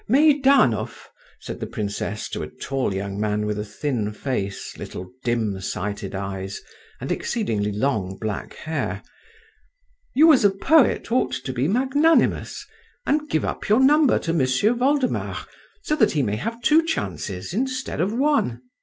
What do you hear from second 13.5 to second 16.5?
your number to M'sieu Voldemar so that he may